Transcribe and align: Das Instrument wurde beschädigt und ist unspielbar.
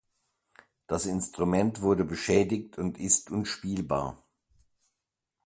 Das 0.87 1.05
Instrument 1.05 1.81
wurde 1.83 2.03
beschädigt 2.05 2.79
und 2.79 2.97
ist 2.97 3.29
unspielbar. 3.29 4.17